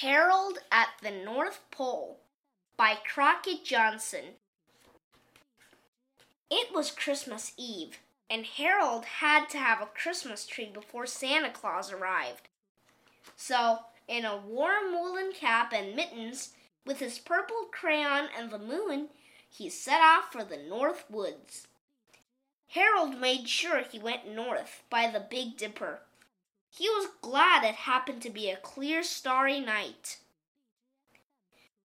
Harold 0.00 0.58
at 0.70 0.90
the 1.02 1.10
North 1.10 1.62
Pole 1.70 2.20
by 2.76 2.96
Crockett 2.96 3.64
Johnson. 3.64 4.34
It 6.50 6.74
was 6.74 6.90
Christmas 6.90 7.52
Eve, 7.56 8.00
and 8.28 8.44
Harold 8.44 9.06
had 9.06 9.48
to 9.48 9.56
have 9.56 9.80
a 9.80 9.86
Christmas 9.86 10.46
tree 10.46 10.70
before 10.70 11.06
Santa 11.06 11.48
Claus 11.48 11.90
arrived. 11.90 12.48
So, 13.36 13.78
in 14.06 14.26
a 14.26 14.36
warm 14.36 14.92
woolen 14.92 15.32
cap 15.32 15.72
and 15.72 15.96
mittens, 15.96 16.50
with 16.84 16.98
his 16.98 17.18
purple 17.18 17.68
crayon 17.72 18.28
and 18.36 18.50
the 18.50 18.58
moon, 18.58 19.08
he 19.48 19.70
set 19.70 20.02
off 20.02 20.30
for 20.30 20.44
the 20.44 20.58
North 20.58 21.06
Woods. 21.08 21.68
Harold 22.68 23.18
made 23.18 23.48
sure 23.48 23.80
he 23.80 23.98
went 23.98 24.28
north 24.28 24.82
by 24.90 25.10
the 25.10 25.20
Big 25.20 25.56
Dipper 25.56 26.00
he 26.70 26.88
was 26.88 27.08
glad 27.22 27.64
it 27.64 27.74
happened 27.74 28.22
to 28.22 28.30
be 28.30 28.50
a 28.50 28.56
clear, 28.56 29.02
starry 29.02 29.60
night. 29.60 30.18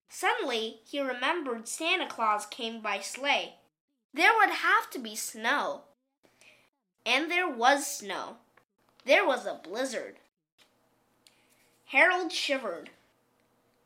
Suddenly, 0.10 0.80
he 0.86 1.00
remembered 1.00 1.68
Santa 1.68 2.08
Claus 2.08 2.46
came 2.46 2.82
by 2.82 3.00
sleigh. 3.00 3.56
There 4.14 4.34
would 4.36 4.50
have 4.50 4.90
to 4.92 5.00
be 5.00 5.16
snow. 5.16 5.82
And 7.06 7.30
there 7.30 7.50
was 7.50 7.86
snow. 7.86 8.38
There 9.06 9.26
was 9.26 9.46
a 9.46 9.60
blizzard. 9.64 10.18
Harold 11.86 12.32
shivered. 12.32 12.90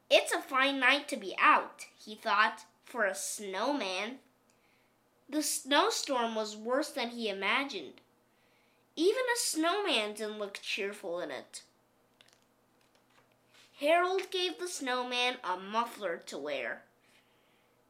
It's 0.09 0.33
a 0.33 0.41
fine 0.41 0.79
night 0.79 1.07
to 1.09 1.17
be 1.17 1.35
out, 1.39 1.85
he 1.97 2.15
thought, 2.15 2.65
for 2.83 3.05
a 3.05 3.15
snowman. 3.15 4.19
The 5.29 5.43
snowstorm 5.43 6.35
was 6.35 6.57
worse 6.57 6.89
than 6.89 7.11
he 7.11 7.29
imagined. 7.29 8.00
Even 8.95 9.23
a 9.33 9.39
snowman 9.39 10.13
didn't 10.13 10.39
look 10.39 10.59
cheerful 10.61 11.19
in 11.19 11.31
it. 11.31 11.63
Harold 13.79 14.29
gave 14.29 14.59
the 14.59 14.67
snowman 14.67 15.37
a 15.43 15.57
muffler 15.57 16.17
to 16.27 16.37
wear. 16.37 16.83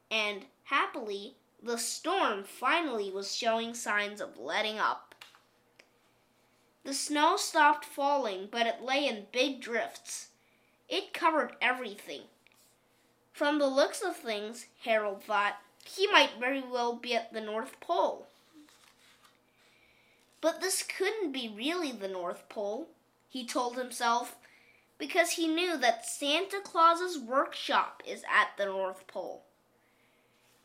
And 0.10 0.46
happily, 0.66 1.36
the 1.62 1.78
storm 1.78 2.44
finally 2.44 3.12
was 3.12 3.36
showing 3.36 3.74
signs 3.74 4.22
of 4.22 4.38
letting 4.38 4.80
up. 4.80 5.16
The 6.84 6.94
snow 6.94 7.38
stopped 7.38 7.86
falling, 7.86 8.48
but 8.50 8.66
it 8.66 8.82
lay 8.82 9.08
in 9.08 9.28
big 9.32 9.62
drifts. 9.62 10.30
It 10.90 11.14
covered 11.14 11.56
everything. 11.62 12.22
From 13.34 13.60
the 13.60 13.68
looks 13.68 14.02
of 14.02 14.16
things, 14.16 14.68
Harold 14.84 15.24
thought, 15.24 15.58
he 15.86 16.08
might 16.08 16.40
very 16.40 16.62
well 16.62 16.94
be 16.94 17.16
at 17.16 17.34
the 17.34 17.42
North 17.42 17.80
Pole. 17.80 18.28
But 20.42 20.60
this 20.60 20.82
couldn't 20.82 21.32
be 21.32 21.54
really 21.56 21.92
the 21.92 22.08
North 22.08 22.50
Pole, 22.50 22.88
he 23.30 23.46
told 23.46 23.78
himself, 23.78 24.38
because 24.98 25.32
he 25.32 25.48
knew 25.48 25.78
that 25.78 26.06
Santa 26.06 26.60
Claus's 26.64 27.20
workshop 27.20 28.02
is 28.06 28.24
at 28.24 28.50
the 28.58 28.66
North 28.66 29.06
Pole. 29.06 29.44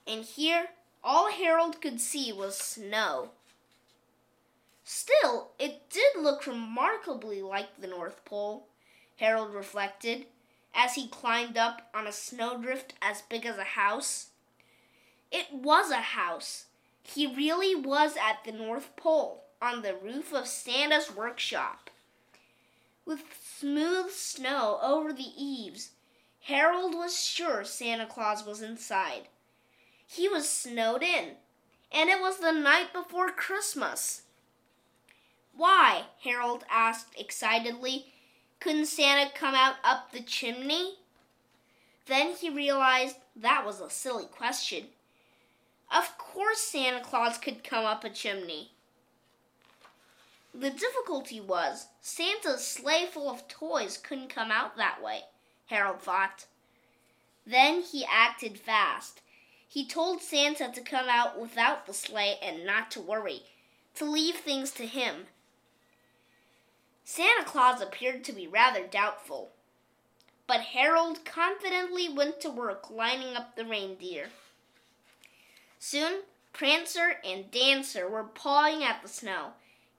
And 0.07 0.25
here, 0.25 0.69
all 1.05 1.31
Harold 1.31 1.83
could 1.83 2.01
see 2.01 2.33
was 2.33 2.57
snow. 2.57 3.31
Still, 4.83 5.51
it 5.59 5.91
did 5.91 6.23
look 6.23 6.47
remarkably 6.47 7.43
like 7.43 7.79
the 7.79 7.87
North 7.87 8.25
Pole, 8.25 8.69
Harold 9.17 9.53
reflected, 9.53 10.27
as 10.75 10.95
he 10.95 11.09
climbed 11.09 11.59
up 11.59 11.91
on 11.95 12.07
a 12.07 12.13
snowdrift 12.13 12.95
as 13.03 13.23
big 13.23 13.45
as 13.45 13.59
a 13.59 13.65
house. 13.65 14.29
It 15.31 15.53
was 15.53 15.91
a 15.91 15.97
house. 15.97 16.67
He 17.03 17.27
really 17.27 17.75
was 17.75 18.17
at 18.17 18.45
the 18.45 18.53
North 18.53 18.95
Pole 18.97 19.46
on 19.61 19.83
the 19.83 19.95
roof 19.95 20.33
of 20.33 20.47
Santa's 20.47 21.15
workshop. 21.15 21.91
With 23.05 23.23
smooth 23.59 24.11
snow 24.11 24.79
over 24.83 25.13
the 25.13 25.31
eaves, 25.37 25.91
Harold 26.41 26.95
was 26.95 27.23
sure 27.23 27.65
Santa 27.65 28.07
Claus 28.07 28.45
was 28.45 28.63
inside. 28.63 29.29
He 30.07 30.29
was 30.29 30.49
snowed 30.49 31.03
in, 31.03 31.37
and 31.93 32.11
it 32.11 32.21
was 32.21 32.39
the 32.39 32.53
night 32.53 32.93
before 32.93 33.31
Christmas. 33.31 34.23
Why? 35.57 36.05
Harold 36.23 36.65
asked 36.71 37.15
excitedly. 37.19 38.07
Couldn't 38.61 38.87
Santa 38.87 39.31
come 39.35 39.55
out 39.55 39.77
up 39.83 40.13
the 40.13 40.21
chimney? 40.21 40.99
Then 42.07 42.35
he 42.35 42.51
realized 42.51 43.17
that 43.35 43.67
was 43.67 43.81
a 43.81 43.91
silly 43.91 44.27
question. 44.27 44.87
Of 45.95 46.19
course 46.19 46.61
Santa 46.61 47.01
Claus 47.01 47.39
could 47.39 47.65
come 47.65 47.85
up 47.85 48.05
a 48.05 48.11
chimney. 48.11 48.73
The 50.59 50.71
difficulty 50.71 51.39
was 51.39 51.89
Santa's 52.01 52.67
sleigh 52.67 53.05
full 53.05 53.29
of 53.29 53.47
toys 53.47 53.99
couldn't 53.99 54.31
come 54.31 54.51
out 54.51 54.79
that 54.79 55.03
way, 55.03 55.25
Harold 55.67 56.01
thought. 56.01 56.47
Then 57.47 57.83
he 57.83 58.07
acted 58.11 58.59
fast. 58.59 59.21
He 59.69 59.87
told 59.87 60.23
Santa 60.23 60.73
to 60.73 60.81
come 60.81 61.11
out 61.11 61.39
without 61.39 61.85
the 61.85 61.93
sleigh 61.93 62.39
and 62.43 62.65
not 62.65 62.91
to 62.93 63.03
worry, 63.03 63.43
to 63.97 64.07
leave 64.07 64.37
things 64.37 64.71
to 64.73 64.87
him. 64.87 65.27
Santa 67.05 67.45
Claus 67.45 67.83
appeared 67.83 68.25
to 68.25 68.33
be 68.33 68.47
rather 68.47 68.87
doubtful, 68.87 69.51
but 70.47 70.61
Harold 70.61 71.27
confidently 71.27 72.09
went 72.09 72.41
to 72.41 72.49
work 72.49 72.91
lining 72.91 73.37
up 73.37 73.57
the 73.57 73.67
reindeer. 73.67 74.29
Soon, 75.79 76.23
Prancer 76.55 77.21
and 77.23 77.51
Dancer 77.51 78.09
were 78.09 78.25
pawing 78.25 78.83
at 78.83 79.03
the 79.03 79.09
snow 79.09 79.53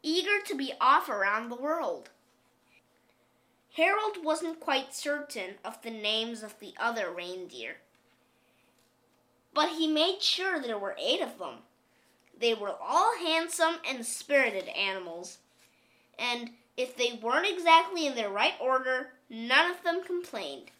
eager 0.07 0.40
to 0.45 0.56
be 0.56 0.72
off 0.79 1.09
around 1.09 1.50
the 1.50 1.56
world. 1.56 2.09
Harold 3.75 4.23
wasn't 4.23 4.59
quite 4.59 4.95
certain 4.95 5.56
of 5.66 5.81
the 5.81 5.91
names 5.91 6.41
of 6.44 6.59
the 6.59 6.73
other 6.79 7.12
reindeer, 7.12 7.78
but 9.53 9.69
he 9.69 9.88
made 9.88 10.22
sure 10.22 10.59
there 10.59 10.78
were 10.78 10.96
eight 10.97 11.22
of 11.22 11.38
them. 11.38 11.56
They 12.40 12.53
were 12.53 12.75
all 12.81 13.17
handsome 13.17 13.75
and 13.88 14.06
spirited 14.06 14.69
animals, 14.69 15.40
and 16.17 16.51
if 16.78 16.96
they 16.96 17.19
weren't 17.22 17.51
exactly 17.51 18.07
in 18.07 18.16
their 18.16 18.29
right 18.29 18.56
order, 18.62 19.09
none 19.29 19.69
of 19.69 19.84
them 19.84 20.03
complained. 20.03 20.72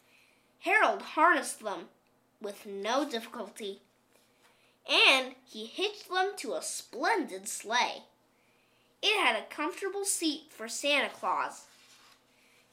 Harold 0.60 1.02
harnessed 1.02 1.62
them 1.64 1.90
with 2.42 2.66
no 2.66 3.08
difficulty, 3.08 3.82
and 4.90 5.36
he 5.44 5.66
hitched 5.66 6.10
them 6.10 6.32
to 6.38 6.54
a 6.54 6.62
splendid 6.62 7.48
sleigh. 7.48 8.04
A 9.38 9.44
comfortable 9.54 10.04
seat 10.04 10.46
for 10.50 10.68
Santa 10.68 11.10
Claus, 11.10 11.68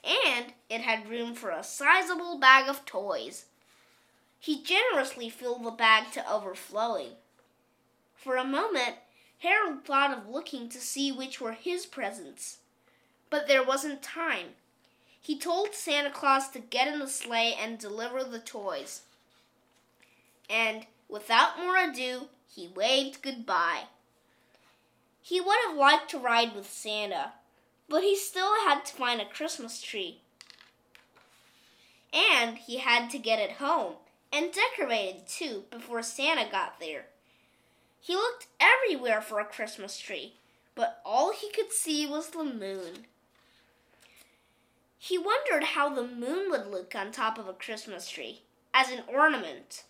and 0.02 0.54
it 0.70 0.80
had 0.80 1.10
room 1.10 1.34
for 1.34 1.50
a 1.50 1.62
sizable 1.62 2.38
bag 2.38 2.70
of 2.70 2.86
toys. 2.86 3.44
He 4.40 4.62
generously 4.62 5.28
filled 5.28 5.62
the 5.62 5.70
bag 5.70 6.10
to 6.12 6.26
overflowing. 6.30 7.16
For 8.16 8.36
a 8.36 8.44
moment, 8.44 8.94
Harold 9.40 9.84
thought 9.84 10.16
of 10.16 10.30
looking 10.30 10.70
to 10.70 10.80
see 10.80 11.12
which 11.12 11.38
were 11.38 11.52
his 11.52 11.84
presents, 11.84 12.58
but 13.28 13.46
there 13.46 13.62
wasn't 13.62 14.02
time. 14.02 14.54
He 15.20 15.38
told 15.38 15.74
Santa 15.74 16.10
Claus 16.10 16.48
to 16.52 16.60
get 16.60 16.88
in 16.88 16.98
the 16.98 17.08
sleigh 17.08 17.54
and 17.60 17.78
deliver 17.78 18.24
the 18.24 18.38
toys. 18.38 19.02
And 20.48 20.86
without 21.10 21.58
more 21.58 21.76
ado, 21.76 22.28
he 22.48 22.68
waved 22.68 23.20
goodbye. 23.20 23.82
He 25.24 25.40
would 25.40 25.56
have 25.66 25.74
liked 25.74 26.10
to 26.10 26.18
ride 26.18 26.54
with 26.54 26.70
Santa, 26.70 27.32
but 27.88 28.02
he 28.02 28.14
still 28.14 28.56
had 28.66 28.84
to 28.84 28.94
find 28.94 29.22
a 29.22 29.24
Christmas 29.24 29.80
tree. 29.80 30.20
And 32.12 32.58
he 32.58 32.76
had 32.76 33.08
to 33.08 33.18
get 33.18 33.38
it 33.38 33.52
home 33.52 33.94
and 34.30 34.52
decorated 34.52 35.26
too 35.26 35.64
before 35.70 36.02
Santa 36.02 36.46
got 36.50 36.78
there. 36.78 37.06
He 38.02 38.14
looked 38.14 38.48
everywhere 38.60 39.22
for 39.22 39.40
a 39.40 39.46
Christmas 39.46 39.98
tree, 39.98 40.34
but 40.74 41.00
all 41.06 41.32
he 41.32 41.50
could 41.50 41.72
see 41.72 42.06
was 42.06 42.28
the 42.28 42.44
moon. 42.44 43.06
He 44.98 45.16
wondered 45.16 45.68
how 45.68 45.88
the 45.88 46.06
moon 46.06 46.50
would 46.50 46.66
look 46.66 46.94
on 46.94 47.12
top 47.12 47.38
of 47.38 47.48
a 47.48 47.54
Christmas 47.54 48.10
tree 48.10 48.42
as 48.74 48.90
an 48.90 49.04
ornament. 49.08 49.84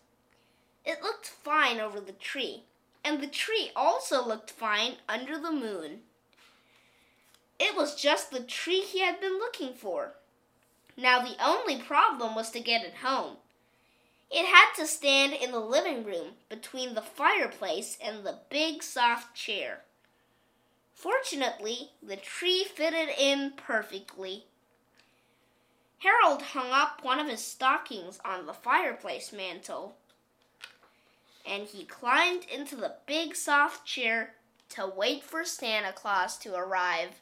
It 0.84 1.02
looked 1.02 1.26
fine 1.26 1.80
over 1.80 1.98
the 1.98 2.12
tree, 2.12 2.62
and 3.04 3.20
the 3.20 3.26
tree 3.26 3.70
also 3.76 4.26
looked 4.26 4.50
fine 4.50 4.94
under 5.08 5.38
the 5.38 5.52
moon. 5.52 6.00
It 7.58 7.76
was 7.76 7.94
just 7.94 8.30
the 8.30 8.40
tree 8.40 8.80
he 8.80 9.00
had 9.00 9.20
been 9.20 9.38
looking 9.38 9.74
for. 9.74 10.14
Now 10.96 11.22
the 11.22 11.36
only 11.44 11.80
problem 11.80 12.34
was 12.34 12.50
to 12.50 12.60
get 12.60 12.84
it 12.84 12.94
home. 13.02 13.36
It 14.30 14.46
had 14.46 14.72
to 14.76 14.86
stand 14.86 15.34
in 15.34 15.52
the 15.52 15.60
living 15.60 16.04
room 16.04 16.32
between 16.48 16.94
the 16.94 17.02
fireplace 17.02 17.98
and 18.02 18.24
the 18.24 18.40
big 18.48 18.82
soft 18.82 19.36
chair. 19.36 19.82
Fortunately, 20.94 21.90
the 22.02 22.16
tree 22.16 22.64
fitted 22.64 23.10
in 23.18 23.52
perfectly. 23.56 24.46
Harold 25.98 26.42
hung 26.42 26.70
up 26.70 27.04
one 27.04 27.20
of 27.20 27.28
his 27.28 27.44
stockings 27.44 28.18
on 28.24 28.46
the 28.46 28.52
fireplace 28.52 29.32
mantel 29.32 29.96
and 31.46 31.66
he 31.66 31.84
climbed 31.84 32.44
into 32.52 32.76
the 32.76 32.96
big 33.06 33.34
soft 33.36 33.84
chair 33.84 34.34
to 34.70 34.86
wait 34.86 35.22
for 35.22 35.44
Santa 35.44 35.92
Claus 35.92 36.36
to 36.38 36.54
arrive. 36.54 37.20